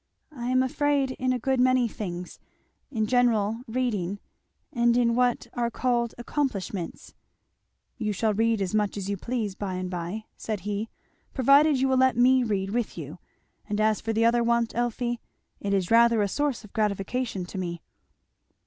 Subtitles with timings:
[0.35, 2.39] "I am afraid in a good many things
[2.89, 4.17] in general reading,
[4.73, 7.13] and in what are called accomplishments"
[7.99, 10.89] "You shall read as much as you please by and by," said he,
[11.35, 13.19] "provided you will let me read with you;
[13.69, 15.19] and as for the other want, Elfie,
[15.59, 17.83] it is rather a source of gratification to me."